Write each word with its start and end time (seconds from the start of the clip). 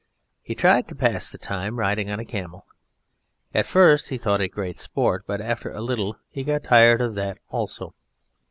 He 0.41 0.55
tried 0.55 0.87
to 0.87 0.95
pass 0.95 1.31
the 1.31 1.37
time 1.37 1.77
riding 1.77 2.09
on 2.09 2.19
a 2.19 2.25
camel. 2.25 2.65
At 3.53 3.67
first 3.67 4.09
he 4.09 4.17
thought 4.17 4.41
it 4.41 4.47
great 4.49 4.77
sport, 4.77 5.25
but 5.27 5.39
after 5.39 5.71
a 5.71 5.79
little 5.79 6.17
he 6.27 6.43
got 6.43 6.63
tired 6.63 7.01
of 7.01 7.13
that 7.13 7.37
also. 7.51 7.93